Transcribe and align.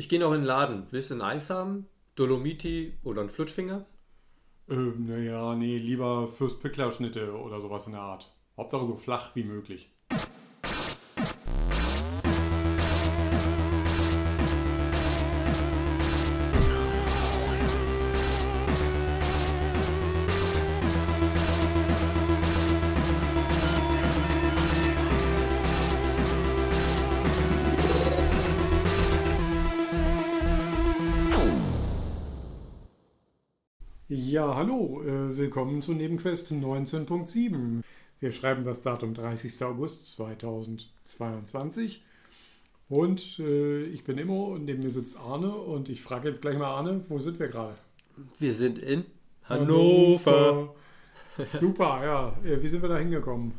Ich 0.00 0.08
gehe 0.08 0.18
noch 0.18 0.32
in 0.32 0.40
den 0.40 0.46
Laden. 0.46 0.86
Willst 0.92 1.10
du 1.10 1.14
ein 1.16 1.20
Eis 1.20 1.50
haben? 1.50 1.86
Dolomiti 2.14 2.94
oder 3.04 3.20
ein 3.20 3.28
Flutschfinger? 3.28 3.84
Ähm, 4.66 5.04
naja, 5.04 5.54
nee, 5.54 5.76
lieber 5.76 6.26
Fürst 6.26 6.62
Pickler 6.62 6.90
Schnitte 6.90 7.34
oder 7.38 7.60
sowas 7.60 7.84
in 7.84 7.92
der 7.92 8.00
Art. 8.00 8.34
Hauptsache 8.56 8.86
so 8.86 8.96
flach 8.96 9.36
wie 9.36 9.44
möglich. 9.44 9.92
Ja, 34.30 34.54
hallo, 34.54 35.02
äh, 35.02 35.36
willkommen 35.36 35.82
zu 35.82 35.92
Nebenquest 35.92 36.52
19.7. 36.52 37.82
Wir 38.20 38.30
schreiben 38.30 38.64
das 38.64 38.80
Datum 38.80 39.12
30. 39.12 39.64
August 39.64 40.06
2022 40.06 42.04
und 42.88 43.40
äh, 43.40 43.82
ich 43.86 44.04
bin 44.04 44.18
Immo 44.18 44.54
und 44.54 44.66
neben 44.66 44.84
mir 44.84 44.92
sitzt 44.92 45.16
Arne 45.16 45.52
und 45.52 45.88
ich 45.88 46.00
frage 46.00 46.28
jetzt 46.28 46.42
gleich 46.42 46.56
mal 46.56 46.68
Arne, 46.72 47.04
wo 47.08 47.18
sind 47.18 47.40
wir 47.40 47.48
gerade? 47.48 47.74
Wir 48.38 48.54
sind 48.54 48.78
in 48.78 49.04
Hannover. 49.42 50.30
Hannover. 50.30 50.74
Super, 51.58 52.04
ja. 52.04 52.38
Äh, 52.48 52.62
Wie 52.62 52.68
sind 52.68 52.82
wir 52.82 52.88
da 52.88 52.98
hingekommen? 52.98 53.54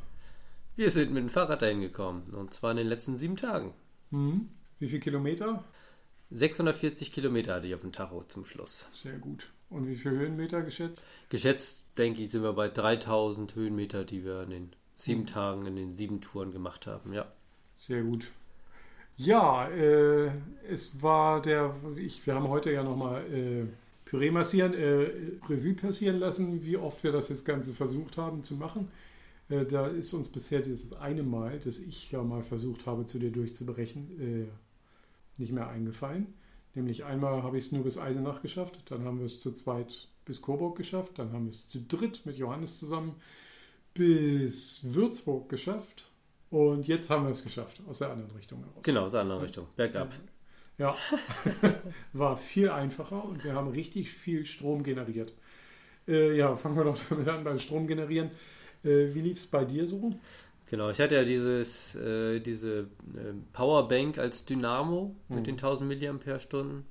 Wir 0.77 0.89
sind 0.89 1.11
mit 1.11 1.21
dem 1.21 1.29
Fahrrad 1.29 1.63
dahin 1.63 1.81
gekommen. 1.81 2.23
Und 2.33 2.53
zwar 2.53 2.71
in 2.71 2.77
den 2.77 2.87
letzten 2.87 3.17
sieben 3.17 3.35
Tagen. 3.35 3.73
Hm? 4.11 4.47
Wie 4.79 4.87
viele 4.87 5.01
Kilometer? 5.01 5.65
640 6.29 7.11
Kilometer 7.11 7.55
hatte 7.55 7.67
ich 7.67 7.75
auf 7.75 7.81
dem 7.81 7.91
Tacho 7.91 8.23
zum 8.23 8.45
Schluss. 8.45 8.89
Sehr 8.93 9.17
gut. 9.17 9.51
Und 9.71 9.87
wie 9.87 9.95
viele 9.95 10.17
Höhenmeter 10.17 10.61
geschätzt? 10.61 11.03
Geschätzt, 11.29 11.85
denke 11.97 12.21
ich, 12.21 12.29
sind 12.29 12.43
wir 12.43 12.53
bei 12.53 12.67
3000 12.67 13.55
Höhenmeter, 13.55 14.03
die 14.03 14.23
wir 14.23 14.43
in 14.43 14.49
den 14.49 14.69
sieben 14.95 15.25
Tagen, 15.25 15.65
in 15.65 15.75
den 15.75 15.93
sieben 15.93 16.21
Touren 16.21 16.51
gemacht 16.51 16.87
haben. 16.87 17.13
Ja. 17.13 17.31
Sehr 17.79 18.03
gut. 18.03 18.31
Ja, 19.17 19.67
äh, 19.69 20.31
es 20.69 21.01
war 21.01 21.41
der, 21.41 21.75
ich, 21.95 22.25
wir 22.27 22.35
haben 22.35 22.49
heute 22.49 22.71
ja 22.71 22.83
nochmal 22.83 23.23
äh, 23.33 23.65
Püree 24.05 24.31
massieren, 24.31 24.73
äh, 24.73 25.37
Revue 25.49 25.73
passieren 25.73 26.19
lassen, 26.19 26.63
wie 26.65 26.77
oft 26.77 27.03
wir 27.03 27.11
das 27.11 27.29
jetzt 27.29 27.45
Ganze 27.45 27.73
versucht 27.73 28.17
haben 28.17 28.43
zu 28.43 28.55
machen. 28.55 28.89
Äh, 29.49 29.65
da 29.65 29.87
ist 29.87 30.13
uns 30.13 30.29
bisher 30.29 30.61
dieses 30.61 30.93
eine 30.93 31.23
Mal, 31.23 31.59
das 31.59 31.79
ich 31.79 32.11
ja 32.11 32.23
mal 32.23 32.43
versucht 32.43 32.85
habe, 32.85 33.05
zu 33.05 33.19
dir 33.19 33.31
durchzubrechen, 33.31 34.19
äh, 34.19 35.39
nicht 35.39 35.53
mehr 35.53 35.69
eingefallen. 35.69 36.33
Nämlich 36.73 37.03
einmal 37.03 37.43
habe 37.43 37.57
ich 37.57 37.65
es 37.65 37.71
nur 37.71 37.83
bis 37.83 37.97
Eisenach 37.97 38.41
geschafft, 38.41 38.79
dann 38.85 39.03
haben 39.03 39.19
wir 39.19 39.25
es 39.25 39.41
zu 39.41 39.51
zweit 39.51 40.07
bis 40.25 40.41
Coburg 40.41 40.77
geschafft, 40.77 41.19
dann 41.19 41.33
haben 41.33 41.45
wir 41.45 41.51
es 41.51 41.67
zu 41.67 41.81
dritt 41.81 42.25
mit 42.25 42.37
Johannes 42.37 42.79
zusammen 42.79 43.15
bis 43.93 44.81
Würzburg 44.83 45.49
geschafft 45.49 46.05
und 46.49 46.87
jetzt 46.87 47.09
haben 47.09 47.25
wir 47.25 47.31
es 47.31 47.43
geschafft, 47.43 47.81
aus 47.87 47.99
der 47.99 48.11
anderen 48.11 48.31
Richtung 48.31 48.59
heraus. 48.59 48.83
Genau, 48.83 49.03
aus 49.03 49.11
der 49.11 49.21
anderen 49.21 49.41
Richtung. 49.41 49.67
Bergab. 49.75 50.13
Ja, 50.77 50.95
war 52.13 52.37
viel 52.37 52.69
einfacher 52.69 53.23
und 53.25 53.43
wir 53.43 53.53
haben 53.53 53.69
richtig 53.69 54.11
viel 54.11 54.45
Strom 54.45 54.83
generiert. 54.83 55.33
Äh, 56.07 56.37
ja, 56.37 56.55
fangen 56.55 56.77
wir 56.77 56.85
doch 56.85 56.97
damit 57.09 57.27
an 57.27 57.43
beim 57.43 57.59
Strom 57.59 57.85
generieren. 57.85 58.31
Äh, 58.83 59.13
wie 59.13 59.21
lief 59.21 59.37
es 59.37 59.47
bei 59.47 59.65
dir 59.65 59.85
so? 59.85 60.09
Genau, 60.71 60.89
ich 60.89 61.01
hatte 61.01 61.15
ja 61.15 61.25
dieses, 61.25 61.95
äh, 61.95 62.39
diese 62.39 62.79
äh, 62.79 63.33
Powerbank 63.51 64.17
als 64.17 64.45
Dynamo 64.45 65.13
Mhm. 65.27 65.35
mit 65.35 65.45
den 65.47 65.57
1000 65.57 65.85
Milliampere-Stunden. 65.89 66.85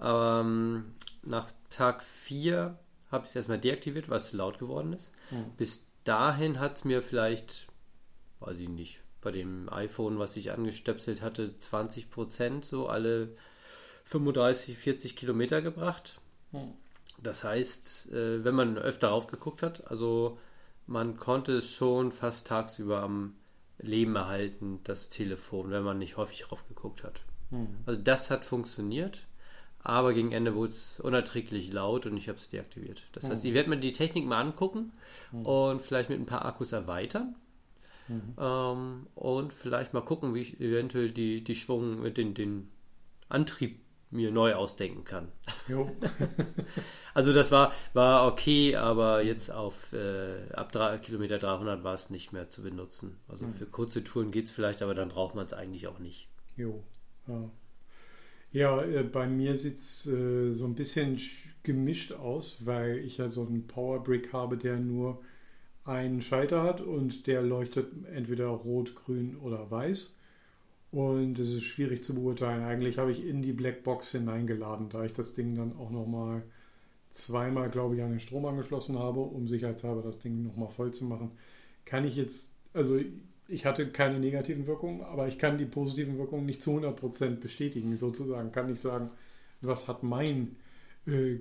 Ähm, 0.00 0.94
nach 1.22 1.52
Tag 1.68 2.02
4 2.02 2.78
habe 3.10 3.24
ich 3.24 3.30
es 3.30 3.36
erstmal 3.36 3.58
deaktiviert, 3.58 4.08
weil 4.08 4.16
es 4.16 4.30
zu 4.30 4.38
laut 4.38 4.58
geworden 4.58 4.94
ist. 4.94 5.12
Mhm. 5.30 5.52
Bis 5.58 5.84
dahin 6.04 6.58
hat 6.58 6.78
es 6.78 6.84
mir 6.86 7.02
vielleicht, 7.02 7.66
weiß 8.40 8.58
ich 8.60 8.70
nicht, 8.70 9.00
bei 9.20 9.30
dem 9.30 9.68
iPhone, 9.70 10.18
was 10.18 10.34
ich 10.38 10.50
angestöpselt 10.50 11.20
hatte, 11.20 11.58
20 11.58 12.08
Prozent 12.10 12.64
so 12.64 12.88
alle 12.88 13.28
35, 14.04 14.78
40 14.78 15.16
Kilometer 15.16 15.60
gebracht. 15.60 16.18
Hm. 16.52 16.72
Das 17.22 17.44
heißt, 17.44 18.10
äh, 18.10 18.42
wenn 18.42 18.54
man 18.54 18.78
öfter 18.78 19.08
raufgeguckt 19.08 19.62
hat, 19.62 19.86
also 19.90 20.38
man 20.86 21.16
konnte 21.16 21.52
es 21.52 21.70
schon 21.70 22.12
fast 22.12 22.46
tagsüber 22.46 23.02
am 23.02 23.34
Leben 23.78 24.14
erhalten, 24.16 24.80
das 24.84 25.08
Telefon, 25.08 25.70
wenn 25.70 25.82
man 25.82 25.98
nicht 25.98 26.16
häufig 26.16 26.50
raufgeguckt 26.50 27.02
hat. 27.04 27.24
Hm. 27.50 27.68
Also 27.86 28.00
das 28.00 28.30
hat 28.30 28.44
funktioniert, 28.44 29.26
aber 29.82 30.14
gegen 30.14 30.32
Ende 30.32 30.54
wurde 30.54 30.70
es 30.70 31.00
unerträglich 31.00 31.72
laut 31.72 32.06
und 32.06 32.16
ich 32.16 32.28
habe 32.28 32.38
es 32.38 32.48
deaktiviert. 32.48 33.08
Das 33.12 33.28
heißt, 33.28 33.44
ich 33.44 33.54
werde 33.54 33.70
mir 33.70 33.78
die 33.78 33.92
Technik 33.92 34.26
mal 34.26 34.40
angucken 34.40 34.92
und 35.32 35.82
vielleicht 35.82 36.10
mit 36.10 36.20
ein 36.20 36.26
paar 36.26 36.44
Akkus 36.44 36.72
erweitern. 36.72 37.34
Ähm, 38.38 39.06
und 39.14 39.52
vielleicht 39.52 39.94
mal 39.94 40.02
gucken, 40.02 40.34
wie 40.34 40.40
ich 40.40 40.60
eventuell 40.60 41.10
die, 41.10 41.42
die 41.42 41.54
Schwung 41.54 42.02
mit 42.02 42.16
den, 42.16 42.34
den 42.34 42.68
Antrieb 43.28 43.80
mir 44.12 44.30
neu 44.30 44.54
ausdenken 44.54 45.04
kann. 45.04 45.28
Jo. 45.68 45.90
Also 47.14 47.32
das 47.32 47.50
war, 47.50 47.72
war 47.92 48.26
okay, 48.26 48.76
aber 48.76 49.22
jetzt 49.22 49.50
auf 49.50 49.92
äh, 49.92 50.50
ab 50.54 50.72
drei, 50.72 50.98
Kilometer 50.98 51.38
300 51.38 51.84
war 51.84 51.94
es 51.94 52.10
nicht 52.10 52.32
mehr 52.32 52.48
zu 52.48 52.62
benutzen. 52.62 53.18
Also 53.28 53.48
für 53.48 53.66
kurze 53.66 54.02
Touren 54.02 54.30
geht 54.30 54.46
es 54.46 54.50
vielleicht, 54.50 54.82
aber 54.82 54.94
dann 54.94 55.08
braucht 55.10 55.34
man 55.34 55.44
es 55.46 55.52
eigentlich 55.52 55.86
auch 55.88 55.98
nicht. 55.98 56.28
Jo. 56.56 56.82
Ja, 57.26 57.50
ja 58.52 58.82
äh, 58.82 59.02
bei 59.04 59.26
mir 59.26 59.56
sieht 59.56 59.76
es 59.78 60.06
äh, 60.06 60.52
so 60.52 60.66
ein 60.66 60.74
bisschen 60.74 61.16
sch- 61.18 61.48
gemischt 61.62 62.12
aus, 62.12 62.66
weil 62.66 62.98
ich 62.98 63.18
ja 63.18 63.30
so 63.30 63.46
einen 63.46 63.66
Powerbrick 63.66 64.32
habe, 64.32 64.56
der 64.58 64.76
nur 64.78 65.22
einen 65.84 66.20
Schalter 66.22 66.62
hat 66.62 66.80
und 66.80 67.26
der 67.26 67.42
leuchtet 67.42 67.92
entweder 68.12 68.48
rot, 68.48 68.94
grün 68.94 69.36
oder 69.38 69.70
weiß. 69.70 70.16
Und 70.92 71.38
es 71.38 71.48
ist 71.48 71.62
schwierig 71.62 72.04
zu 72.04 72.14
beurteilen. 72.14 72.64
Eigentlich 72.64 72.98
habe 72.98 73.10
ich 73.10 73.26
in 73.26 73.40
die 73.42 73.52
Blackbox 73.52 74.10
hineingeladen, 74.12 74.90
da 74.90 75.04
ich 75.04 75.14
das 75.14 75.32
Ding 75.32 75.54
dann 75.54 75.74
auch 75.78 75.90
nochmal 75.90 76.42
zweimal, 77.10 77.70
glaube 77.70 77.96
ich, 77.96 78.02
an 78.02 78.10
den 78.10 78.20
Strom 78.20 78.44
angeschlossen 78.44 78.98
habe, 78.98 79.20
um 79.20 79.48
sicherheitshalber 79.48 80.02
das 80.02 80.18
Ding 80.18 80.42
nochmal 80.42 80.68
voll 80.68 80.92
zu 80.92 81.06
machen. 81.06 81.32
Kann 81.86 82.04
ich 82.04 82.16
jetzt, 82.16 82.50
also 82.74 83.00
ich 83.48 83.64
hatte 83.66 83.90
keine 83.90 84.18
negativen 84.18 84.66
Wirkungen, 84.66 85.00
aber 85.00 85.28
ich 85.28 85.38
kann 85.38 85.56
die 85.56 85.64
positiven 85.64 86.18
Wirkungen 86.18 86.44
nicht 86.44 86.60
zu 86.62 86.72
100% 86.72 87.36
bestätigen, 87.36 87.96
sozusagen. 87.96 88.52
Kann 88.52 88.66
nicht 88.66 88.80
sagen, 88.80 89.10
was 89.62 89.88
hat 89.88 90.02
mein 90.02 90.56
äh, 91.06 91.36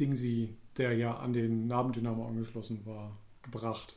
Dingsi, 0.00 0.54
der 0.78 0.94
ja 0.94 1.16
an 1.18 1.34
den 1.34 1.66
Nabendynamo 1.66 2.26
angeschlossen 2.26 2.80
war, 2.86 3.16
gebracht. 3.42 3.96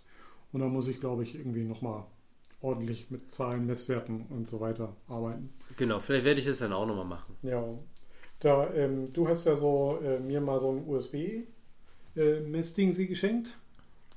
Und 0.51 0.59
da 0.59 0.67
muss 0.67 0.89
ich, 0.89 0.99
glaube 0.99 1.23
ich, 1.23 1.35
irgendwie 1.35 1.63
nochmal 1.63 2.05
ordentlich 2.61 3.09
mit 3.11 3.29
Zahlen, 3.29 3.65
Messwerten 3.65 4.25
und 4.29 4.47
so 4.47 4.59
weiter 4.59 4.95
arbeiten. 5.07 5.53
Genau, 5.77 5.99
vielleicht 5.99 6.25
werde 6.25 6.39
ich 6.39 6.47
es 6.47 6.59
dann 6.59 6.73
auch 6.73 6.85
nochmal 6.85 7.05
machen. 7.05 7.35
Ja, 7.41 7.63
da, 8.39 8.71
ähm, 8.73 9.11
du 9.13 9.27
hast 9.27 9.45
ja 9.45 9.55
so 9.55 9.99
äh, 10.03 10.19
mir 10.19 10.41
mal 10.41 10.59
so 10.59 10.71
ein 10.71 10.87
USB-Messding 10.87 12.93
sie 12.93 13.07
geschenkt. 13.07 13.57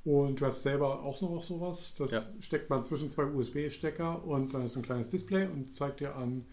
Und 0.05 0.41
du 0.41 0.47
hast 0.47 0.65
selber 0.65 1.05
auch 1.05 1.21
noch 1.21 1.45
sowas. 1.45 1.95
Das 1.97 2.11
Ja. 2.11 2.23
steckt 2.41 2.69
man 2.71 2.83
zwischen 2.83 3.09
zwei 3.09 3.25
USB-Stecker 3.25 4.25
und 4.25 4.53
dann 4.53 4.65
ist 4.65 4.75
ein 4.77 4.83
kleines 4.83 5.09
Display 5.09 5.47
und 5.47 5.73
zeigt 5.75 6.01
dir 6.01 6.17
an, 6.17 6.45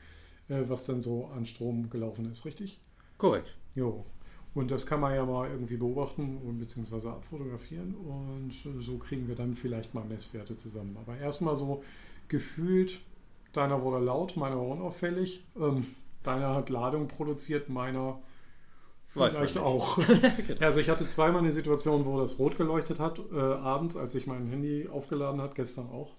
äh, 0.50 0.62
was 0.68 0.86
dann 0.86 1.02
so 1.02 1.26
an 1.26 1.48
Strom 1.48 1.90
gelaufen 1.90 2.32
ist, 2.32 2.46
richtig? 2.46 2.80
Korrekt. 3.18 3.58
Jo. 3.74 4.06
Und 4.60 4.70
das 4.72 4.86
kann 4.86 5.00
man 5.00 5.16
ja 5.16 5.26
mal 5.26 5.50
irgendwie 5.50 5.78
beobachten 5.78 6.38
und 6.46 6.60
beziehungsweise 6.60 7.10
abfotografieren 7.10 7.96
und 7.96 8.52
äh, 8.66 8.82
so 8.82 8.98
kriegen 8.98 9.30
wir 9.30 9.36
dann 9.36 9.56
vielleicht 9.56 9.94
mal 9.94 10.04
Messwerte 10.04 10.58
zusammen. 10.58 10.98
Aber 11.00 11.18
erstmal 11.18 11.56
so 11.56 11.82
gefühlt, 12.28 13.00
deiner 13.54 13.82
wurde 13.82 14.04
laut, 14.04 14.36
meiner 14.36 14.58
war 14.58 14.68
unauffällig. 14.68 15.46
Ähm, 15.58 15.86
deiner 16.24 16.56
hat 16.56 16.70
Ladung 16.70 17.08
produziert, 17.08 17.70
meiner 17.70 18.20
vielleicht 19.08 19.58
auch. 19.58 19.98
also 20.60 20.82
ich 20.82 20.90
hatte 20.90 21.08
zweimal 21.08 21.42
eine 21.42 21.54
Situation, 21.54 22.06
wo 22.06 22.20
das 22.20 22.38
rot 22.38 22.58
geleuchtet 22.58 23.00
hat, 23.00 23.18
äh, 23.32 23.40
abends, 23.40 23.96
als 23.96 24.14
ich 24.14 24.28
mein 24.28 24.48
Handy 24.48 24.90
aufgeladen 24.92 25.40
hat, 25.40 25.56
gestern 25.56 25.88
auch. 25.88 26.12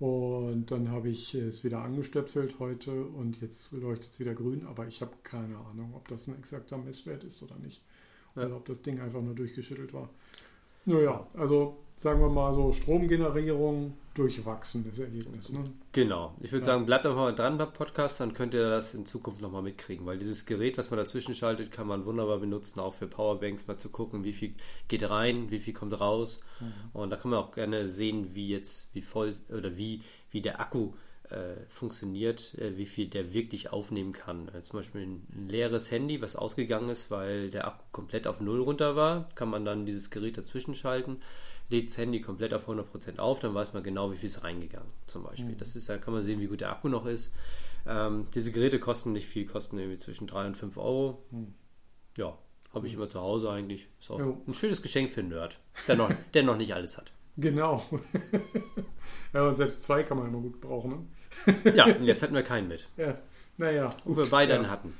Und 0.00 0.70
dann 0.70 0.90
habe 0.90 1.10
ich 1.10 1.34
es 1.34 1.62
wieder 1.62 1.82
angestöpselt 1.82 2.58
heute 2.58 3.04
und 3.04 3.42
jetzt 3.42 3.72
leuchtet 3.72 4.10
es 4.10 4.18
wieder 4.18 4.32
grün, 4.32 4.66
aber 4.66 4.86
ich 4.86 5.02
habe 5.02 5.12
keine 5.22 5.58
Ahnung, 5.58 5.92
ob 5.94 6.08
das 6.08 6.26
ein 6.26 6.38
exakter 6.38 6.78
Messwert 6.78 7.22
ist 7.22 7.42
oder 7.42 7.56
nicht. 7.56 7.82
Ja. 8.34 8.46
Oder 8.46 8.56
ob 8.56 8.64
das 8.64 8.80
Ding 8.80 8.98
einfach 8.98 9.20
nur 9.20 9.34
durchgeschüttelt 9.34 9.92
war. 9.92 10.08
Naja, 10.86 11.26
also 11.34 11.76
sagen 12.00 12.18
wir 12.18 12.30
mal 12.30 12.54
so 12.54 12.72
Stromgenerierung, 12.72 13.92
durchwachsenes 14.14 14.98
Ergebnis. 14.98 15.50
Ne? 15.50 15.64
Genau. 15.92 16.34
Ich 16.40 16.50
würde 16.50 16.64
Ja. 16.66 16.72
sagen, 16.72 16.86
bleibt 16.86 17.04
einfach 17.04 17.18
mal 17.18 17.34
dran 17.34 17.58
beim 17.58 17.74
Podcast, 17.74 18.20
dann 18.20 18.32
könnt 18.32 18.54
ihr 18.54 18.70
das 18.70 18.94
in 18.94 19.04
Zukunft 19.04 19.42
nochmal 19.42 19.60
mitkriegen, 19.60 20.06
weil 20.06 20.16
dieses 20.18 20.46
Gerät, 20.46 20.78
was 20.78 20.90
man 20.90 20.96
dazwischen 20.98 21.34
schaltet, 21.34 21.70
kann 21.70 21.86
man 21.86 22.06
wunderbar 22.06 22.38
benutzen, 22.38 22.80
auch 22.80 22.94
für 22.94 23.06
Powerbanks 23.06 23.66
mal 23.66 23.76
zu 23.76 23.90
gucken, 23.90 24.24
wie 24.24 24.32
viel 24.32 24.54
geht 24.88 25.08
rein, 25.10 25.50
wie 25.50 25.58
viel 25.60 25.74
kommt 25.74 26.00
raus. 26.00 26.40
Und 26.94 27.10
da 27.10 27.16
kann 27.16 27.32
man 27.32 27.40
auch 27.40 27.52
gerne 27.52 27.86
sehen, 27.86 28.34
wie 28.34 28.48
jetzt, 28.48 28.88
wie 28.94 29.02
voll 29.02 29.34
oder 29.50 29.76
wie, 29.76 30.00
wie 30.30 30.40
der 30.40 30.58
Akku 30.58 30.92
äh, 31.28 31.54
funktioniert, 31.68 32.54
äh, 32.58 32.78
wie 32.78 32.86
viel 32.86 33.08
der 33.08 33.34
wirklich 33.34 33.72
aufnehmen 33.74 34.12
kann. 34.12 34.48
Äh, 34.48 34.62
zum 34.62 34.78
Beispiel 34.78 35.02
ein, 35.02 35.48
leeres 35.50 35.90
Handy, 35.90 36.22
was 36.22 36.34
ausgegangen 36.34 36.88
ist, 36.88 37.10
weil 37.10 37.50
der 37.50 37.68
Akku 37.68 37.84
komplett 37.92 38.26
auf 38.26 38.40
Null 38.40 38.60
runter 38.62 38.96
war, 38.96 39.28
kann 39.34 39.50
man 39.50 39.66
dann 39.66 39.84
dieses 39.84 40.08
Gerät 40.10 40.38
dazwischen 40.38 40.74
schalten, 40.74 41.18
lädt 41.70 41.88
das 41.88 41.98
Handy 41.98 42.20
komplett 42.20 42.52
auf 42.52 42.68
100% 42.68 43.18
auf, 43.18 43.40
dann 43.40 43.54
weiß 43.54 43.72
man 43.72 43.82
genau, 43.82 44.12
wie 44.12 44.16
viel 44.16 44.28
ist 44.28 44.44
reingegangen 44.44 44.90
zum 45.06 45.22
Beispiel. 45.22 45.54
Mhm. 45.54 45.58
Das 45.58 45.76
ist, 45.76 45.88
da 45.88 45.98
kann 45.98 46.12
man 46.12 46.22
sehen, 46.22 46.40
wie 46.40 46.46
gut 46.46 46.60
der 46.60 46.72
Akku 46.72 46.88
noch 46.88 47.06
ist. 47.06 47.32
Ähm, 47.86 48.26
diese 48.34 48.52
Geräte 48.52 48.78
kosten 48.78 49.12
nicht 49.12 49.26
viel, 49.26 49.46
kosten 49.46 49.78
irgendwie 49.78 49.96
zwischen 49.96 50.26
3 50.26 50.48
und 50.48 50.56
5 50.56 50.76
Euro. 50.76 51.24
Mhm. 51.30 51.54
Ja, 52.16 52.36
habe 52.74 52.86
ich 52.86 52.94
immer 52.94 53.08
zu 53.08 53.20
Hause 53.20 53.50
eigentlich. 53.50 53.88
Ist 53.98 54.10
auch 54.10 54.18
jo. 54.18 54.42
ein 54.46 54.54
schönes 54.54 54.82
Geschenk 54.82 55.08
für 55.08 55.20
einen 55.20 55.30
Nerd, 55.30 55.58
der 55.88 55.96
noch, 55.96 56.10
der 56.34 56.42
noch 56.42 56.56
nicht 56.56 56.74
alles 56.74 56.98
hat. 56.98 57.12
Genau. 57.36 57.84
ja, 59.32 59.48
und 59.48 59.56
selbst 59.56 59.84
zwei 59.84 60.02
kann 60.02 60.18
man 60.18 60.28
immer 60.28 60.40
gut 60.40 60.60
brauchen. 60.60 61.08
Ne? 61.46 61.54
ja, 61.74 61.88
jetzt 61.88 62.22
hatten 62.22 62.34
wir 62.34 62.42
keinen 62.42 62.68
mit. 62.68 62.88
Ja, 62.96 63.18
naja. 63.56 63.94
Wo 64.04 64.16
wir 64.16 64.26
beide 64.28 64.54
ja. 64.54 64.68
hatten. 64.68 64.94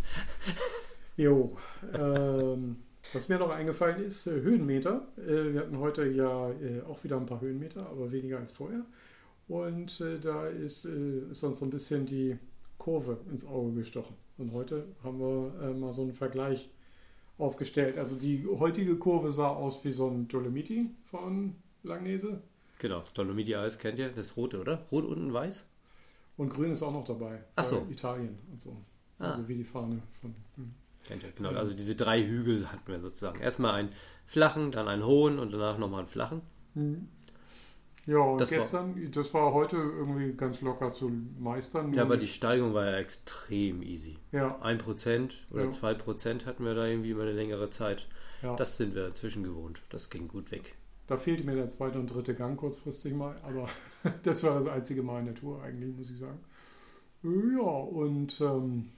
Jo. 1.18 1.58
Ähm, 1.94 2.78
was 3.12 3.28
mir 3.30 3.38
noch 3.38 3.52
eingefallen 3.52 4.04
ist, 4.04 4.28
äh, 4.28 4.42
Höhenmeter. 4.42 5.08
Äh, 5.18 5.54
wir 5.54 5.62
hatten 5.62 5.78
heute 5.78 6.06
ja 6.08 6.50
äh, 6.52 6.82
auch 6.82 7.04
wieder 7.04 7.18
ein 7.18 7.26
paar 7.26 7.42
Höhenmeter, 7.42 7.88
aber 7.90 8.12
weniger 8.12 8.40
als 8.40 8.54
vorher. 8.54 8.86
Und 9.48 10.00
äh, 10.02 10.20
da 10.20 10.48
ist, 10.48 10.86
ist 10.86 11.44
uns 11.44 11.60
so 11.60 11.66
ein 11.66 11.70
bisschen 11.70 12.06
die 12.06 12.38
Kurve 12.78 13.20
ins 13.30 13.46
Auge 13.46 13.74
gestochen. 13.74 14.16
Und 14.38 14.54
heute 14.54 14.86
haben 15.04 15.20
wir 15.20 15.54
äh, 15.62 15.74
mal 15.74 15.94
so 15.94 16.02
einen 16.02 16.14
Vergleich 16.14 16.70
aufgestellt. 17.38 17.98
Also 17.98 18.18
die 18.18 18.48
heutige 18.48 18.96
Kurve 18.96 19.32
sah 19.32 19.50
aus 19.50 19.84
wie 19.86 19.92
so 19.92 20.10
ein 20.10 20.28
Dolomiti 20.28 20.90
von 21.04 21.56
Langnese. 21.84 22.42
Genau, 22.84 23.02
Dolomiti-Eis 23.14 23.80
kennt 23.80 23.98
ihr, 23.98 24.10
das 24.10 24.36
rote, 24.36 24.60
oder? 24.60 24.86
Rot 24.92 25.06
unten 25.06 25.32
weiß? 25.32 25.66
Und 26.36 26.50
grün 26.50 26.74
ist 26.74 26.84
auch 26.84 26.92
noch 26.92 27.06
dabei. 27.06 27.42
Ach 27.56 27.64
so. 27.64 27.88
Italien 27.90 28.38
und 28.52 28.60
so. 28.60 28.76
Ah. 29.20 29.32
Also 29.32 29.48
wie 29.48 29.56
die 29.56 29.64
Fahne 29.64 30.02
von. 30.20 30.36
Hm. 30.58 30.74
Kennt 31.08 31.24
ihr, 31.24 31.32
genau. 31.32 31.52
Also 31.52 31.74
diese 31.74 31.96
drei 31.96 32.22
Hügel 32.22 32.70
hatten 32.70 32.92
wir 32.92 33.00
sozusagen. 33.00 33.40
Erstmal 33.40 33.76
einen 33.76 33.90
flachen, 34.26 34.72
dann 34.72 34.90
einen 34.90 35.06
hohen 35.06 35.40
und 35.40 35.54
danach 35.54 35.78
nochmal 35.78 36.00
einen 36.00 36.10
flachen. 36.10 36.42
Mhm. 36.74 37.08
Ja, 38.06 38.18
und 38.18 38.42
das 38.42 38.50
gestern, 38.50 39.02
war, 39.02 39.10
das 39.12 39.34
war 39.34 39.54
heute 39.54 39.78
irgendwie 39.78 40.34
ganz 40.34 40.60
locker 40.60 40.92
zu 40.92 41.10
meistern. 41.40 41.94
Ja, 41.94 42.02
aber 42.02 42.18
die 42.18 42.28
Steigung 42.28 42.74
war 42.74 42.86
ja 42.86 42.98
extrem 42.98 43.82
easy. 43.82 44.18
Ja. 44.34 44.60
Ein 44.60 44.78
Prozent 44.78 45.48
oder 45.52 45.70
zwei 45.70 45.94
Prozent 45.94 46.46
hatten 46.46 46.66
wir 46.66 46.76
da 46.76 46.86
irgendwie 46.86 47.12
über 47.12 47.22
eine 47.22 47.32
längere 47.32 47.70
Zeit. 47.70 48.10
Ja. 48.42 48.58
Das 48.58 48.76
sind 48.76 48.94
wir 48.94 49.08
inzwischen 49.08 49.44
gewohnt. 49.44 49.82
Das 49.88 50.10
ging 50.10 50.28
gut 50.28 50.52
weg. 50.52 50.76
Da 51.08 51.18
fehlte 51.18 51.44
mir 51.44 51.56
der 51.56 51.70
zweite 51.70 52.00
und 52.00 52.08
dritte 52.08 52.34
Gang 52.34 52.58
kurzfristig 52.58 53.14
mal, 53.14 53.36
aber 53.44 53.68
das 54.24 54.44
war 54.44 54.56
das 54.56 54.68
einzige 54.68 55.04
Mal 55.04 55.20
in 55.20 55.26
der 55.26 55.36
Tour 55.36 55.62
eigentlich, 55.62 55.96
muss 55.96 56.12
ich 56.12 56.18
sagen. 56.18 56.40
Ja, 57.24 57.62
und 57.62 58.40
ähm, 58.42 58.90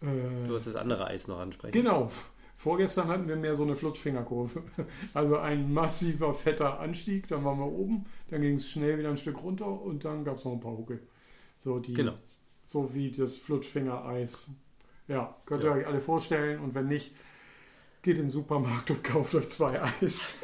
äh, 0.00 0.46
du 0.46 0.54
hast 0.54 0.66
das 0.66 0.76
andere 0.76 1.06
Eis 1.06 1.28
noch 1.28 1.38
ansprechen. 1.38 1.72
Genau, 1.72 2.10
Vorgestern 2.56 3.08
hatten 3.08 3.28
wir 3.28 3.36
mehr 3.36 3.56
so 3.56 3.64
eine 3.64 3.76
Flutschfingerkurve. 3.76 4.62
Also 5.14 5.38
ein 5.38 5.72
massiver, 5.72 6.32
fetter 6.34 6.80
Anstieg, 6.80 7.28
dann 7.28 7.44
waren 7.44 7.58
wir 7.58 7.66
oben, 7.66 8.06
dann 8.30 8.40
ging 8.40 8.54
es 8.54 8.68
schnell 8.68 8.98
wieder 8.98 9.10
ein 9.10 9.16
Stück 9.16 9.42
runter 9.42 9.68
und 9.68 10.04
dann 10.04 10.24
gab 10.24 10.36
es 10.36 10.44
noch 10.44 10.52
ein 10.52 10.60
paar 10.60 10.76
Huckel. 10.76 11.00
So, 11.58 11.78
die, 11.78 11.94
genau. 11.94 12.14
so 12.64 12.94
wie 12.94 13.10
das 13.10 13.36
Flutschfingereis. 13.36 14.48
Ja, 15.08 15.36
könnt 15.46 15.62
ihr 15.62 15.70
ja. 15.70 15.76
euch 15.76 15.86
alle 15.86 16.00
vorstellen 16.00 16.60
und 16.60 16.74
wenn 16.74 16.88
nicht, 16.88 17.14
geht 18.04 18.18
in 18.18 18.24
den 18.24 18.30
Supermarkt 18.30 18.90
und 18.90 19.02
kauft 19.02 19.34
euch 19.34 19.48
zwei 19.48 19.82
Eis. 19.82 20.40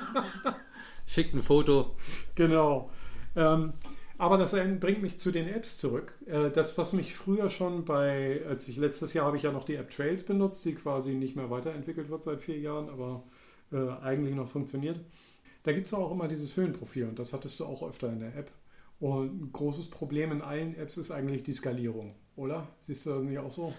Schickt 1.06 1.34
ein 1.34 1.42
Foto. 1.42 1.94
Genau. 2.34 2.90
Ähm, 3.36 3.74
aber 4.18 4.38
das 4.38 4.52
bringt 4.80 5.02
mich 5.02 5.18
zu 5.18 5.30
den 5.30 5.48
Apps 5.48 5.78
zurück. 5.78 6.14
Äh, 6.26 6.50
das, 6.50 6.76
was 6.78 6.92
mich 6.92 7.14
früher 7.14 7.48
schon 7.48 7.84
bei, 7.84 8.42
als 8.48 8.66
ich 8.68 8.76
letztes 8.76 9.12
Jahr 9.12 9.26
habe 9.26 9.36
ich 9.36 9.44
ja 9.44 9.52
noch 9.52 9.64
die 9.64 9.76
App 9.76 9.90
Trails 9.90 10.24
benutzt, 10.24 10.64
die 10.64 10.74
quasi 10.74 11.12
nicht 11.12 11.36
mehr 11.36 11.50
weiterentwickelt 11.50 12.10
wird 12.10 12.22
seit 12.22 12.40
vier 12.40 12.58
Jahren, 12.58 12.88
aber 12.88 13.22
äh, 13.72 13.88
eigentlich 14.02 14.34
noch 14.34 14.48
funktioniert. 14.48 15.00
Da 15.62 15.72
gibt 15.72 15.86
es 15.86 15.94
auch 15.94 16.10
immer 16.10 16.28
dieses 16.28 16.56
Höhenprofil 16.56 17.08
und 17.08 17.18
das 17.18 17.32
hattest 17.32 17.60
du 17.60 17.66
auch 17.66 17.86
öfter 17.86 18.10
in 18.10 18.20
der 18.20 18.34
App. 18.36 18.50
Und 19.00 19.42
ein 19.42 19.52
großes 19.52 19.88
Problem 19.88 20.32
in 20.32 20.42
allen 20.42 20.74
Apps 20.76 20.96
ist 20.96 21.10
eigentlich 21.10 21.42
die 21.42 21.52
Skalierung, 21.52 22.14
oder? 22.36 22.68
Siehst 22.80 23.06
du 23.06 23.10
das 23.10 23.22
nicht 23.22 23.38
auch 23.38 23.50
so? 23.50 23.74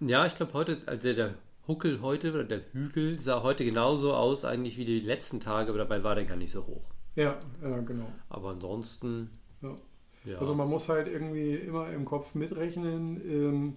Ja, 0.00 0.26
ich 0.26 0.34
glaube 0.34 0.52
heute, 0.54 0.78
also 0.86 1.12
der 1.12 1.34
Huckel 1.66 2.00
heute 2.02 2.32
oder 2.32 2.44
der 2.44 2.60
Hügel 2.72 3.16
sah 3.18 3.42
heute 3.42 3.64
genauso 3.64 4.14
aus 4.14 4.44
eigentlich 4.44 4.76
wie 4.76 4.84
die 4.84 5.00
letzten 5.00 5.40
Tage, 5.40 5.70
aber 5.70 5.78
dabei 5.78 6.02
war 6.04 6.14
der 6.14 6.24
gar 6.24 6.36
nicht 6.36 6.50
so 6.50 6.66
hoch. 6.66 6.90
Ja, 7.16 7.38
ja 7.62 7.80
genau. 7.80 8.10
Aber 8.28 8.50
ansonsten 8.50 9.30
ja. 9.62 9.76
Ja. 10.24 10.38
Also 10.38 10.54
man 10.54 10.68
muss 10.68 10.88
halt 10.88 11.06
irgendwie 11.06 11.54
immer 11.54 11.90
im 11.92 12.04
Kopf 12.04 12.34
mitrechnen, 12.34 13.20
ähm, 13.28 13.74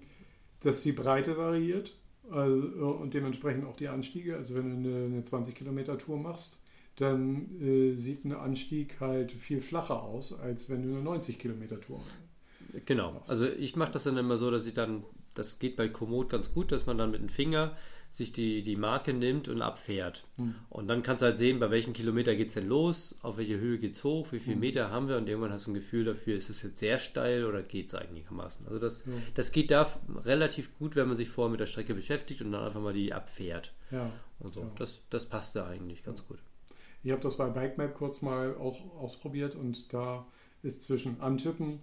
dass 0.62 0.82
die 0.82 0.94
Breite 0.94 1.38
variiert 1.38 1.98
also, 2.30 2.92
und 2.92 3.14
dementsprechend 3.14 3.66
auch 3.66 3.76
die 3.76 3.90
Anstiege. 3.90 4.38
Also 4.38 4.56
wenn 4.56 4.84
du 4.84 4.90
eine, 4.90 5.06
eine 5.06 5.24
20 5.24 5.56
Kilometer 5.56 5.98
Tour 5.98 6.18
machst, 6.18 6.62
dann 6.96 7.62
äh, 7.62 7.96
sieht 7.96 8.26
ein 8.26 8.34
Anstieg 8.34 9.00
halt 9.00 9.32
viel 9.32 9.62
flacher 9.62 10.02
aus, 10.02 10.38
als 10.40 10.70
wenn 10.70 10.84
du 10.84 10.90
eine 10.90 11.02
90 11.02 11.38
Kilometer 11.38 11.80
Tour 11.80 11.98
machst. 11.98 12.14
Genau. 12.86 13.22
Also 13.28 13.46
ich 13.46 13.76
mache 13.76 13.92
das 13.92 14.06
dann 14.06 14.18
immer 14.18 14.38
so, 14.38 14.50
dass 14.50 14.66
ich 14.66 14.74
dann, 14.74 15.04
das 15.38 15.60
geht 15.60 15.76
bei 15.76 15.90
Komoot 15.90 16.30
ganz 16.30 16.54
gut, 16.54 16.72
dass 16.72 16.86
man 16.86 16.98
dann 16.98 17.12
mit 17.12 17.22
dem 17.22 17.30
Finger 17.30 17.76
sich 18.10 18.32
die, 18.32 18.62
die 18.62 18.76
Marke 18.76 19.14
nimmt 19.14 19.48
und 19.50 19.62
abfährt. 19.62 20.26
Mhm. 20.38 20.56
Und 20.70 20.88
dann 20.88 21.04
kannst 21.04 21.22
du 21.22 21.26
halt 21.26 21.38
sehen, 21.38 21.60
bei 21.60 21.70
welchen 21.70 21.94
Kilometer 21.94 22.36
geht 22.36 22.48
es 22.48 22.54
denn 22.54 22.68
los, 22.68 23.18
auf 23.22 23.38
welche 23.38 23.60
Höhe 23.60 23.78
geht 23.78 23.94
es 23.94 24.04
hoch, 24.04 24.32
wie 24.32 24.40
viele 24.40 24.56
mhm. 24.56 24.62
Meter 24.62 24.92
haben 24.92 25.08
wir 25.08 25.18
und 25.18 25.28
irgendwann 25.28 25.52
hast 25.52 25.68
du 25.68 25.72
ein 25.72 25.74
Gefühl 25.74 26.06
dafür, 26.06 26.36
ist 26.36 26.50
es 26.50 26.62
jetzt 26.62 26.80
sehr 26.80 27.00
steil 27.00 27.46
oder 27.46 27.62
geht 27.62 27.88
es 27.88 27.96
einigermaßen. 27.96 28.66
Also 28.66 28.80
das, 28.80 29.06
ja. 29.06 29.12
das 29.36 29.52
geht 29.52 29.72
da 29.72 29.88
relativ 30.26 30.78
gut, 30.80 30.96
wenn 30.96 31.08
man 31.08 31.18
sich 31.18 31.30
vorher 31.30 31.52
mit 31.52 31.60
der 31.60 31.66
Strecke 31.66 31.94
beschäftigt 31.94 32.42
und 32.42 32.52
dann 32.52 32.64
einfach 32.64 32.82
mal 32.82 32.94
die 32.94 33.14
abfährt. 33.14 33.74
Ja. 33.92 34.12
Und 34.40 34.54
so. 34.54 34.62
Ja. 34.62 34.72
Das, 34.78 35.02
das 35.10 35.26
passt 35.26 35.56
da 35.56 35.68
eigentlich 35.68 36.04
ganz 36.04 36.28
gut. 36.28 36.40
Ich 37.04 37.12
habe 37.12 37.22
das 37.22 37.38
bei 37.38 37.50
Bikemap 37.50 37.94
kurz 37.94 38.22
mal 38.22 38.56
auch 38.56 38.80
ausprobiert 38.98 39.56
und 39.56 39.94
da 39.94 40.26
ist 40.64 40.82
zwischen 40.82 41.22
Antippen 41.22 41.74
und 41.74 41.82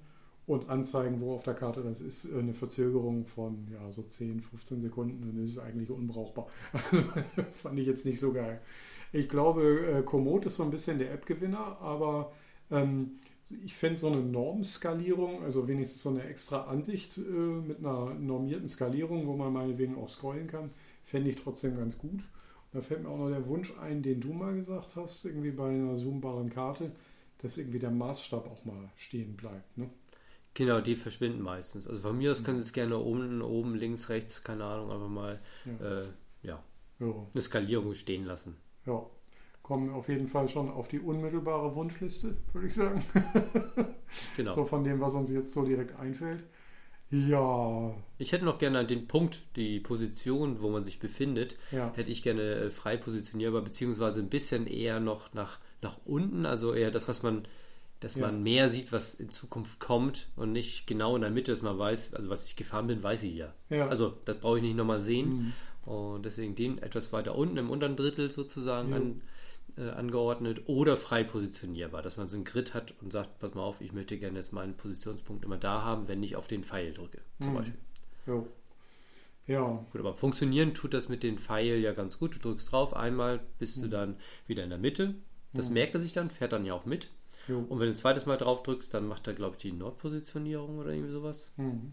anzeigen, 0.68 1.20
wo 1.20 1.34
auf 1.34 1.42
der 1.42 1.54
Karte 1.54 1.82
das 1.82 2.00
ist, 2.00 2.26
äh, 2.26 2.38
eine 2.38 2.54
Verzögerung 2.54 3.24
von 3.24 3.66
ja, 3.72 3.90
so 3.90 4.02
10, 4.02 4.40
15 4.40 4.82
Sekunden, 4.82 5.22
dann 5.22 5.42
ist 5.42 5.50
es 5.50 5.58
eigentlich 5.58 5.90
unbrauchbar. 5.90 6.46
Also, 6.72 7.50
fand 7.52 7.78
ich 7.78 7.86
jetzt 7.86 8.04
nicht 8.04 8.20
so 8.20 8.32
geil. 8.32 8.60
Ich 9.12 9.28
glaube, 9.28 9.86
äh, 9.86 10.02
Komoot 10.02 10.46
ist 10.46 10.56
so 10.56 10.62
ein 10.64 10.70
bisschen 10.70 10.98
der 10.98 11.12
App-Gewinner, 11.12 11.78
aber 11.80 12.32
ähm, 12.70 13.12
ich 13.64 13.74
fände 13.74 13.98
so 13.98 14.08
eine 14.08 14.22
Normskalierung, 14.22 15.42
also 15.42 15.68
wenigstens 15.68 16.02
so 16.02 16.10
eine 16.10 16.24
extra 16.24 16.62
Ansicht 16.64 17.18
äh, 17.18 17.20
mit 17.20 17.78
einer 17.78 18.14
normierten 18.14 18.68
Skalierung, 18.68 19.26
wo 19.26 19.34
man 19.34 19.52
meinetwegen 19.52 19.96
auch 19.96 20.08
scrollen 20.08 20.46
kann, 20.46 20.70
fände 21.02 21.30
ich 21.30 21.36
trotzdem 21.36 21.76
ganz 21.76 21.98
gut. 21.98 22.22
da 22.72 22.80
fällt 22.80 23.02
mir 23.02 23.08
auch 23.08 23.18
noch 23.18 23.30
der 23.30 23.46
Wunsch 23.46 23.72
ein, 23.80 24.02
den 24.02 24.20
du 24.20 24.32
mal 24.32 24.54
gesagt 24.54 24.96
hast, 24.96 25.24
irgendwie 25.24 25.52
bei 25.52 25.68
einer 25.68 25.96
zoombaren 25.96 26.50
Karte, 26.50 26.90
dass 27.38 27.58
irgendwie 27.58 27.78
der 27.78 27.90
Maßstab 27.90 28.50
auch 28.50 28.64
mal 28.64 28.90
stehen 28.96 29.36
bleibt. 29.36 29.76
Ne? 29.76 29.90
Genau, 30.54 30.80
die 30.80 30.94
verschwinden 30.94 31.42
meistens. 31.42 31.88
Also 31.88 32.00
von 32.00 32.16
mir 32.16 32.30
aus 32.30 32.44
können 32.44 32.60
sie 32.60 32.66
es 32.66 32.72
gerne 32.72 32.96
oben, 32.96 33.42
oben, 33.42 33.74
links, 33.74 34.08
rechts, 34.08 34.42
keine 34.42 34.64
Ahnung, 34.64 34.92
einfach 34.92 35.08
mal 35.08 35.40
ja. 35.64 36.00
Äh, 36.00 36.06
ja, 36.42 36.62
ja. 37.00 37.26
eine 37.32 37.42
Skalierung 37.42 37.94
stehen 37.94 38.24
lassen. 38.24 38.56
Ja, 38.86 39.04
kommen 39.62 39.90
auf 39.90 40.08
jeden 40.08 40.28
Fall 40.28 40.48
schon 40.48 40.70
auf 40.70 40.86
die 40.86 41.00
unmittelbare 41.00 41.74
Wunschliste, 41.74 42.36
würde 42.52 42.68
ich 42.68 42.74
sagen. 42.74 43.02
genau. 44.36 44.54
So 44.54 44.64
von 44.64 44.84
dem, 44.84 45.00
was 45.00 45.14
uns 45.14 45.30
jetzt 45.30 45.52
so 45.52 45.64
direkt 45.64 45.98
einfällt. 45.98 46.44
Ja. 47.10 47.94
Ich 48.18 48.32
hätte 48.32 48.44
noch 48.44 48.58
gerne 48.58 48.84
den 48.84 49.06
Punkt, 49.06 49.42
die 49.56 49.80
Position, 49.80 50.60
wo 50.60 50.70
man 50.70 50.84
sich 50.84 50.98
befindet, 50.98 51.56
ja. 51.70 51.92
hätte 51.94 52.10
ich 52.10 52.22
gerne 52.22 52.42
äh, 52.42 52.70
frei 52.70 52.96
positionierbar, 52.96 53.62
beziehungsweise 53.62 54.20
ein 54.20 54.30
bisschen 54.30 54.66
eher 54.66 55.00
noch 55.00 55.32
nach, 55.32 55.60
nach 55.82 55.98
unten, 56.04 56.46
also 56.46 56.74
eher 56.74 56.90
das, 56.90 57.08
was 57.08 57.22
man 57.22 57.42
dass 58.00 58.16
ja. 58.16 58.26
man 58.26 58.42
mehr 58.42 58.68
sieht, 58.68 58.92
was 58.92 59.14
in 59.14 59.30
Zukunft 59.30 59.80
kommt 59.80 60.28
und 60.36 60.52
nicht 60.52 60.86
genau 60.86 61.16
in 61.16 61.22
der 61.22 61.30
Mitte, 61.30 61.52
dass 61.52 61.62
man 61.62 61.78
weiß, 61.78 62.14
also 62.14 62.28
was 62.28 62.46
ich 62.46 62.56
gefahren 62.56 62.86
bin, 62.86 63.02
weiß 63.02 63.22
ich 63.22 63.34
ja. 63.34 63.54
ja. 63.70 63.88
Also 63.88 64.14
das 64.24 64.38
brauche 64.38 64.58
ich 64.58 64.62
nicht 64.62 64.76
nochmal 64.76 65.00
sehen. 65.00 65.28
Mhm. 65.28 65.52
Und 65.90 66.24
deswegen 66.24 66.54
den 66.54 66.78
etwas 66.78 67.12
weiter 67.12 67.34
unten 67.34 67.58
im 67.58 67.70
unteren 67.70 67.96
Drittel 67.96 68.30
sozusagen 68.30 68.90
ja. 68.90 68.96
an, 68.96 69.22
äh, 69.76 69.90
angeordnet 69.90 70.62
oder 70.66 70.96
frei 70.96 71.24
positionierbar, 71.24 72.02
dass 72.02 72.16
man 72.16 72.28
so 72.28 72.36
einen 72.36 72.44
Grid 72.44 72.74
hat 72.74 72.94
und 73.00 73.12
sagt, 73.12 73.38
pass 73.38 73.54
mal 73.54 73.62
auf, 73.62 73.80
ich 73.80 73.92
möchte 73.92 74.18
gerne 74.18 74.38
jetzt 74.38 74.52
meinen 74.52 74.74
Positionspunkt 74.74 75.44
immer 75.44 75.58
da 75.58 75.82
haben, 75.82 76.08
wenn 76.08 76.22
ich 76.22 76.36
auf 76.36 76.48
den 76.48 76.64
Pfeil 76.64 76.92
drücke, 76.94 77.20
zum 77.40 77.52
mhm. 77.52 77.56
Beispiel. 77.56 77.80
Jo. 78.26 78.48
Ja. 79.46 79.84
Gut, 79.92 80.00
aber 80.00 80.14
funktionieren 80.14 80.72
tut 80.72 80.94
das 80.94 81.08
mit 81.08 81.22
dem 81.22 81.36
Pfeil 81.36 81.78
ja 81.78 81.92
ganz 81.92 82.18
gut. 82.18 82.34
Du 82.34 82.38
drückst 82.38 82.72
drauf, 82.72 82.96
einmal 82.96 83.40
bist 83.58 83.78
mhm. 83.78 83.82
du 83.82 83.88
dann 83.88 84.16
wieder 84.46 84.64
in 84.64 84.70
der 84.70 84.78
Mitte. 84.78 85.14
Das 85.52 85.68
mhm. 85.68 85.74
merkt 85.74 85.94
er 85.94 86.00
sich 86.00 86.12
dann, 86.12 86.30
fährt 86.30 86.52
dann 86.52 86.64
ja 86.64 86.72
auch 86.72 86.86
mit. 86.86 87.08
Jo. 87.48 87.58
Und 87.60 87.70
wenn 87.80 87.86
du 87.86 87.92
ein 87.92 87.94
zweites 87.94 88.26
Mal 88.26 88.36
drauf 88.36 88.62
drückst, 88.62 88.92
dann 88.94 89.06
macht 89.08 89.26
er, 89.26 89.34
glaube 89.34 89.56
ich, 89.56 89.62
die 89.62 89.72
Nordpositionierung 89.72 90.78
oder 90.78 90.90
irgendwie 90.92 91.12
sowas. 91.12 91.52
Mhm. 91.56 91.92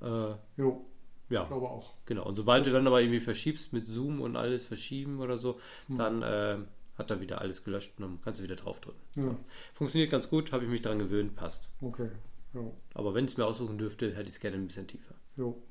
Äh, 0.00 0.34
Jo, 0.56 0.86
ja, 1.30 1.42
ich 1.42 1.48
glaube 1.48 1.68
auch. 1.68 1.94
genau. 2.06 2.24
Und 2.26 2.34
sobald 2.36 2.66
du 2.66 2.70
dann 2.70 2.86
aber 2.86 3.00
irgendwie 3.00 3.20
verschiebst 3.20 3.72
mit 3.72 3.86
Zoom 3.86 4.20
und 4.20 4.36
alles 4.36 4.64
verschieben 4.64 5.20
oder 5.20 5.36
so, 5.38 5.58
Hm. 5.88 5.96
dann 5.96 6.22
äh, 6.22 6.58
hat 6.96 7.10
er 7.10 7.20
wieder 7.20 7.40
alles 7.40 7.64
gelöscht 7.64 7.94
und 7.98 8.02
dann 8.04 8.20
kannst 8.22 8.40
du 8.40 8.44
wieder 8.44 8.56
draufdrücken. 8.56 9.00
Ja, 9.16 9.36
Funktioniert 9.74 10.10
ganz 10.10 10.28
gut, 10.30 10.52
habe 10.52 10.64
ich 10.64 10.70
mich 10.70 10.82
daran 10.82 10.98
gewöhnt, 10.98 11.34
passt. 11.36 11.68
okay. 11.82 12.08
Jo, 12.54 12.72
Aber 12.94 13.14
wenn 13.14 13.26
ich 13.26 13.32
es 13.32 13.36
mir 13.36 13.44
aussuchen 13.46 13.76
dürfte, 13.78 14.10
hätte 14.12 14.22
ich 14.22 14.34
es 14.34 14.40
gerne 14.40 14.56
ein 14.56 14.66
bisschen 14.66 14.86
tiefer. 14.86 15.14
jo. 15.36 15.62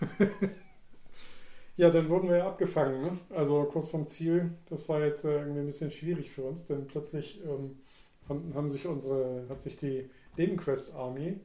ja, 1.76 1.90
dann 1.90 2.08
wurden 2.08 2.28
wir 2.28 2.38
ja 2.38 2.46
abgefangen, 2.48 3.02
ne? 3.02 3.18
Also 3.30 3.64
kurz 3.64 3.88
vom 3.88 4.06
Ziel. 4.06 4.52
Das 4.68 4.88
war 4.88 5.00
jetzt 5.00 5.24
äh, 5.24 5.38
irgendwie 5.40 5.60
ein 5.60 5.66
bisschen 5.66 5.90
schwierig 5.90 6.30
für 6.30 6.42
uns, 6.42 6.64
denn 6.64 6.86
plötzlich 6.86 7.42
ähm, 7.44 7.78
haben, 8.28 8.52
haben 8.54 8.70
sich 8.70 8.86
unsere, 8.86 9.46
hat 9.48 9.60
sich 9.62 9.76
die 9.76 10.08
Nebenquest 10.36 10.94
Army 10.94 11.40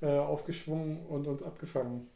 äh, 0.00 0.06
aufgeschwungen 0.18 1.04
und 1.06 1.26
uns 1.26 1.42
abgefangen. 1.42 2.08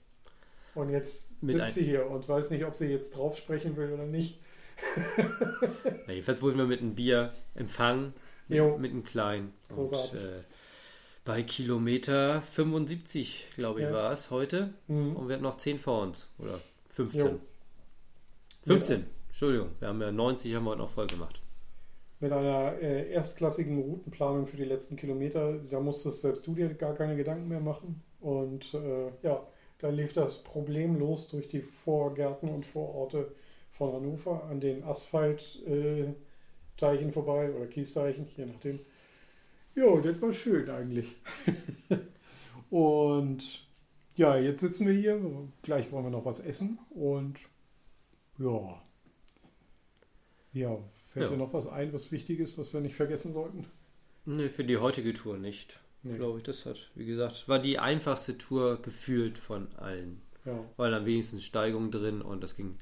Und 0.74 0.90
jetzt 0.90 1.42
Mit 1.42 1.56
sitzt 1.56 1.74
sie 1.74 1.84
hier 1.84 2.08
und 2.10 2.28
weiß 2.28 2.50
nicht, 2.50 2.64
ob 2.64 2.74
sie 2.76 2.86
jetzt 2.86 3.16
drauf 3.16 3.36
sprechen 3.36 3.76
will 3.76 3.92
oder 3.92 4.06
nicht. 4.06 4.40
Ja, 6.06 6.12
jedenfalls 6.14 6.40
wurden 6.40 6.56
wir 6.56 6.66
mit 6.66 6.80
einem 6.80 6.94
Bier 6.94 7.32
empfangen, 7.54 8.14
mit, 8.46 8.78
mit 8.78 8.92
einem 8.92 9.04
kleinen. 9.04 9.52
Und, 9.70 9.76
Großartig. 9.76 10.20
äh, 10.20 10.42
bei 11.24 11.42
Kilometer 11.42 12.40
75, 12.42 13.48
glaube 13.56 13.80
ich, 13.80 13.86
Ja. 13.86 13.92
war 13.92 14.12
es 14.12 14.30
heute. 14.30 14.72
Mhm. 14.86 15.16
Und 15.16 15.28
wir 15.28 15.34
hatten 15.34 15.42
noch 15.42 15.56
10 15.56 15.78
vor 15.78 16.02
uns. 16.02 16.30
Oder 16.38 16.60
15. 16.90 17.20
Jo. 17.20 17.40
15, 18.66 19.06
Entschuldigung. 19.28 19.70
Wir 19.80 19.88
haben 19.88 20.00
ja 20.00 20.12
90 20.12 20.54
haben 20.54 20.64
wir 20.64 20.70
heute 20.70 20.80
noch 20.82 20.88
voll 20.90 21.06
gemacht. 21.06 21.42
Mit 22.20 22.32
einer 22.32 22.74
äh, 22.80 23.12
erstklassigen 23.12 23.78
Routenplanung 23.78 24.46
für 24.46 24.56
die 24.56 24.64
letzten 24.64 24.96
Kilometer. 24.96 25.58
Da 25.70 25.78
musstest 25.78 26.22
selbst 26.22 26.46
du 26.46 26.54
dir 26.54 26.74
gar 26.74 26.94
keine 26.94 27.16
Gedanken 27.16 27.48
mehr 27.48 27.60
machen. 27.60 28.02
Und 28.20 28.74
äh, 28.74 29.10
ja, 29.22 29.46
da 29.78 29.88
lief 29.90 30.12
das 30.12 30.42
problemlos 30.42 31.28
durch 31.28 31.48
die 31.48 31.62
Vorgärten 31.62 32.48
und 32.48 32.66
Vororte 32.66 33.32
von 33.70 33.92
Hannover 33.92 34.44
an 34.44 34.58
den 34.58 34.82
Asphaltteichen 34.82 36.16
äh, 36.80 37.12
vorbei 37.12 37.52
oder 37.52 37.66
Kiesteichen, 37.66 38.26
je 38.36 38.46
nachdem. 38.46 38.80
Ja, 39.76 39.96
das 40.00 40.20
war 40.20 40.32
schön 40.32 40.68
eigentlich. 40.68 41.14
und 42.70 43.68
ja, 44.16 44.36
jetzt 44.36 44.60
sitzen 44.60 44.88
wir 44.88 44.94
hier. 44.94 45.20
Gleich 45.62 45.92
wollen 45.92 46.06
wir 46.06 46.10
noch 46.10 46.24
was 46.24 46.40
essen. 46.40 46.80
Und 46.90 47.38
ja. 48.38 48.82
Ja, 50.58 50.76
fällt 50.88 51.26
Ja. 51.26 51.30
dir 51.32 51.36
noch 51.38 51.52
was 51.52 51.66
ein, 51.66 51.92
was 51.92 52.10
wichtig 52.10 52.40
ist, 52.40 52.58
was 52.58 52.72
wir 52.72 52.80
nicht 52.80 52.96
vergessen 52.96 53.32
sollten? 53.32 53.66
Nee, 54.24 54.48
für 54.48 54.64
die 54.64 54.76
heutige 54.78 55.12
Tour 55.14 55.36
nicht. 55.38 55.80
Nee. 56.02 56.16
Glaube 56.16 56.38
ich, 56.38 56.44
das 56.44 56.64
hat, 56.66 56.90
wie 56.94 57.06
gesagt, 57.06 57.48
war 57.48 57.58
die 57.58 57.78
einfachste 57.78 58.36
Tour 58.38 58.80
gefühlt 58.82 59.38
von 59.38 59.68
allen. 59.76 60.20
Ja, 60.44 60.64
Weil 60.76 60.94
am 60.94 61.04
wenigsten 61.06 61.40
Steigung 61.40 61.90
drin 61.90 62.22
und 62.22 62.42
das 62.42 62.56
ging 62.56 62.78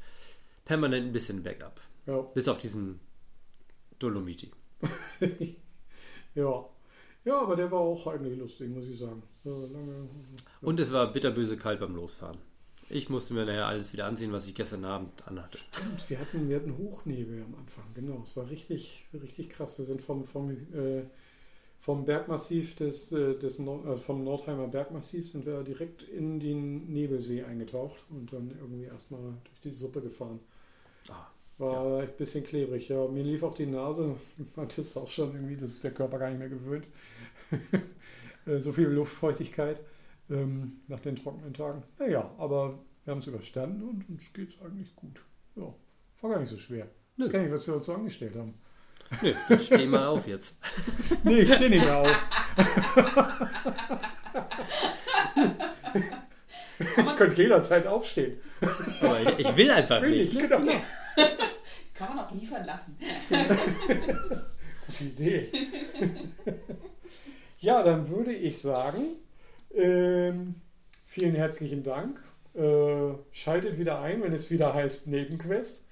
permanent 0.65 1.07
ein 1.07 1.13
bisschen 1.13 1.43
bergab. 1.43 1.81
ja, 2.07 2.21
Bis 2.21 2.49
auf 2.49 2.59
diesen 2.59 3.01
Dolomiti. 3.99 4.51
ja. 6.35 6.65
Ja, 7.25 7.41
aber 7.41 7.57
der 7.57 7.71
war 7.73 7.81
auch 7.81 8.07
eigentlich 8.07 8.39
lustig, 8.39 8.69
muss 8.71 8.87
ich 8.89 8.99
sagen. 8.99 9.23
Lange, 9.45 10.09
Und 10.61 10.79
es 10.81 10.93
war 10.93 11.13
bitterböse 11.13 11.57
kalt 11.57 11.81
beim 11.81 11.97
Losfahren. 11.97 12.37
Ich 12.89 13.09
musste 13.09 13.35
mir 13.35 13.45
nachher 13.45 13.67
alles 13.67 13.93
wieder 13.93 14.07
anziehen, 14.07 14.33
was 14.33 14.47
ich 14.47 14.55
gestern 14.55 14.85
Abend 14.85 15.27
anhatte. 15.27 15.59
Und 15.91 16.09
wir 16.09 16.21
hatten, 16.21 16.49
wir 16.49 16.57
hatten 16.57 16.77
Hochnebel 16.79 17.43
am 17.43 17.55
Anfang, 17.57 17.85
genau. 17.95 18.21
Es 18.23 18.37
war 18.37 18.49
richtig, 18.49 19.07
richtig 19.13 19.51
krass. 19.51 19.77
Wir 19.79 19.85
sind 19.85 20.01
vom, 20.01 20.25
vom, 20.25 20.51
äh, 20.51 21.03
vom 21.81 22.05
Bergmassiv 22.05 22.77
des, 22.77 23.11
äh, 23.11 23.35
des 23.35 23.59
Nord, 23.59 23.87
äh, 23.87 23.97
vom 23.97 24.23
Nordheimer 24.23 24.69
Bergmassiv 24.69 25.29
sind 25.29 25.47
wir 25.47 25.65
direkt 25.65 26.03
in 26.03 26.39
den 26.39 26.93
Nebelsee 26.93 27.43
eingetaucht 27.43 28.05
und 28.11 28.33
dann 28.33 28.57
irgendwie 28.61 28.85
erstmal 28.85 29.35
durch 29.45 29.61
die 29.65 29.73
Suppe 29.73 30.01
gefahren. 30.01 30.39
Ah, 31.09 31.27
War 31.59 32.03
echt 32.05 32.13
ein 32.13 32.17
bisschen 32.19 32.45
klebrig, 32.45 32.89
ja. 32.89 33.09
Mir 33.09 33.25
lief 33.25 33.43
auch 33.43 33.55
die 33.55 33.67
Nase. 33.67 34.15
Man 34.55 34.69
ist 34.69 34.97
auch 34.97 35.09
schon 35.09 35.35
irgendwie, 35.35 35.57
das 35.57 35.73
ist 35.73 35.83
der 35.83 35.93
Körper 35.93 36.19
gar 36.19 36.31
nicht 36.31 36.39
mehr 36.39 36.49
gewöhnt. 36.49 36.87
Äh, 38.47 38.61
so 38.61 38.71
viel 38.71 38.87
Luftfeuchtigkeit 38.87 39.83
ähm, 40.31 40.81
nach 40.89 41.01
den 41.01 41.17
trockenen 41.17 41.55
Tagen. 41.55 41.83
Naja, 41.99 42.31
aber 42.39 42.79
wir 43.05 43.13
haben 43.13 43.19
es 43.19 43.27
überstanden 43.27 43.83
und 43.89 44.09
uns 44.09 44.33
geht 44.33 44.51
es 44.51 44.61
eigentlich 44.61 44.95
gut. 44.97 45.25
Ja, 45.55 45.73
war 46.21 46.31
gar 46.31 46.41
nicht 46.41 46.51
so 46.51 46.59
schwer. 46.59 46.89
Ich 47.17 47.25
Nö. 47.27 47.31
gar 47.31 47.41
nicht, 47.41 47.53
was 47.53 47.67
wir 47.67 47.75
uns 47.75 47.87
so 47.87 47.95
angestellt 47.95 48.37
haben. 48.37 48.55
Nö, 49.23 49.33
dann 49.49 49.59
steh 49.59 49.87
mal 49.87 50.07
auf 50.07 50.27
jetzt. 50.27 50.59
Nee, 51.25 51.41
ich 51.41 51.55
stehe 51.55 51.71
nicht 51.71 51.85
mehr 51.85 51.99
auf. 51.99 52.17
Ich 56.79 57.17
könnte 57.17 57.41
jederzeit 57.43 57.87
aufstehen. 57.87 58.39
Aber 59.01 59.21
ich, 59.21 59.39
ich 59.47 59.57
will 59.57 59.71
einfach 59.71 60.03
Will 60.03 60.11
nicht. 60.19 60.33
ich, 60.35 60.39
genau. 60.39 60.59
Kann 61.95 62.15
man 62.15 62.27
auch 62.27 62.33
liefern 62.33 62.65
lassen. 62.67 62.99
Gute 64.87 65.05
Idee. 65.05 65.51
ja, 67.61 67.83
dann 67.83 68.09
würde 68.09 68.33
ich 68.35 68.61
sagen, 68.61 69.17
ähm, 69.75 70.55
vielen 71.07 71.35
herzlichen 71.35 71.83
Dank. 71.83 72.21
Äh, 72.55 73.13
schaltet 73.33 73.79
wieder 73.79 74.01
ein, 74.01 74.23
wenn 74.23 74.33
es 74.33 74.51
wieder 74.51 74.73
heißt 74.75 75.09
Nebenquest. 75.09 75.85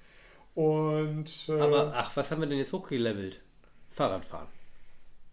Und 0.55 1.29
äh, 1.49 1.59
Aber 1.59 1.93
ach, 1.95 2.15
was 2.15 2.31
haben 2.31 2.41
wir 2.41 2.47
denn 2.47 2.57
jetzt 2.57 2.73
hochgelevelt? 2.73 3.41
Fahrradfahren. 3.91 4.47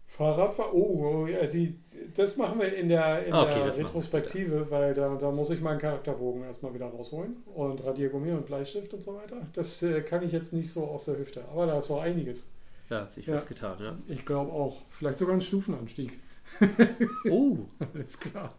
Fahrradfahren, 0.07 0.71
oh, 0.73 1.23
oh, 1.23 1.27
ja, 1.27 1.47
die, 1.47 1.79
das 2.13 2.37
machen 2.37 2.59
wir 2.59 2.71
in 2.75 2.87
der, 2.87 3.25
in 3.25 3.33
Okay, 3.33 3.63
der 3.63 3.75
Retrospektive, 3.75 4.69
weil 4.69 4.93
da, 4.93 5.15
da 5.15 5.31
muss 5.31 5.49
ich 5.49 5.59
meinen 5.59 5.79
Charakterbogen 5.79 6.43
erstmal 6.43 6.71
wieder 6.75 6.85
rausholen 6.85 7.37
und 7.55 7.83
Radiergummi 7.83 8.31
und 8.31 8.45
Bleistift 8.45 8.93
und 8.93 9.01
so 9.01 9.15
weiter. 9.15 9.37
Das 9.53 9.81
äh, 9.81 10.01
kann 10.01 10.21
ich 10.23 10.31
jetzt 10.31 10.53
nicht 10.53 10.71
so 10.71 10.83
aus 10.85 11.05
der 11.05 11.17
Hüfte, 11.17 11.43
aber 11.51 11.65
da 11.65 11.79
ist 11.79 11.89
noch 11.89 12.01
einiges. 12.01 12.47
Da 12.89 13.01
hat 13.01 13.11
sich 13.11 13.25
Ja. 13.25 13.33
was 13.33 13.47
getan, 13.47 13.77
ja. 13.81 13.97
Ich 14.07 14.23
glaube 14.23 14.51
auch. 14.51 14.81
Vielleicht 14.89 15.17
sogar 15.17 15.33
ein 15.33 15.41
Stufenanstieg. 15.41 16.19
Oh, 17.29 17.57
Alles 17.93 18.19
klar. 18.19 18.53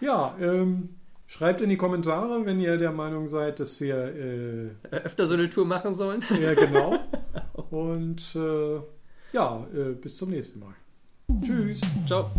Ja, 0.00 0.36
ähm, 0.40 0.90
schreibt 1.26 1.60
in 1.60 1.68
die 1.68 1.76
Kommentare, 1.76 2.44
wenn 2.46 2.60
ihr 2.60 2.76
der 2.78 2.92
Meinung 2.92 3.28
seid, 3.28 3.60
dass 3.60 3.80
wir. 3.80 3.96
Äh, 3.96 4.70
öfter 4.90 5.26
so 5.26 5.34
eine 5.34 5.50
Tour 5.50 5.66
machen 5.66 5.94
sollen? 5.94 6.22
ja, 6.42 6.54
genau. 6.54 6.98
Und 7.70 8.34
äh, 8.34 8.80
ja, 9.32 9.66
äh, 9.74 9.94
bis 9.94 10.16
zum 10.16 10.30
nächsten 10.30 10.60
Mal. 10.60 10.74
Tschüss. 11.42 11.80
Ciao. 12.06 12.30